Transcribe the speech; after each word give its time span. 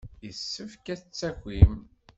Yessefk 0.25 0.85
ad 0.93 0.99
d-takim. 1.01 1.73